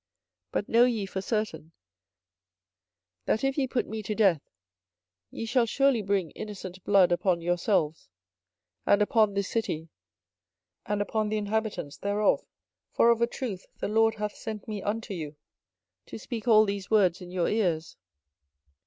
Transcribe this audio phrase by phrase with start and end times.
[0.51, 1.71] 24:026:015 But know ye for certain,
[3.25, 4.41] that if ye put me to death,
[5.29, 8.09] ye shall surely bring innocent blood upon yourselves,
[8.87, 9.89] and upon this city,
[10.87, 12.43] and upon the inhabitants thereof:
[12.91, 15.35] for of a truth the LORD hath sent me unto you
[16.07, 17.95] to speak all these words in your ears.